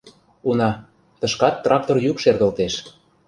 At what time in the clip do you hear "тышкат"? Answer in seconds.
1.19-1.55